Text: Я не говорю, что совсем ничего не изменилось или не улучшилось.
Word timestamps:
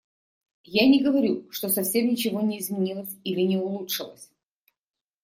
Я 0.65 0.87
не 0.89 0.99
говорю, 1.03 1.47
что 1.51 1.69
совсем 1.69 2.07
ничего 2.07 2.41
не 2.41 2.57
изменилось 2.59 3.15
или 3.23 3.41
не 3.41 3.57
улучшилось. 3.57 4.31